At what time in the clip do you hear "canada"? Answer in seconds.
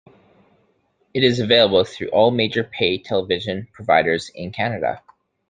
4.51-5.03